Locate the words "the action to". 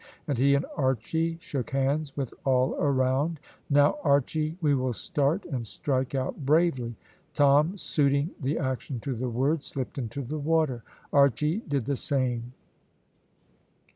8.41-9.13